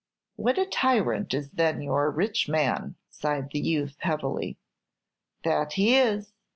[0.35, 4.57] "What a tyrant is then your rich man!" sighed the youth, heavily.
[5.43, 6.33] "That he is.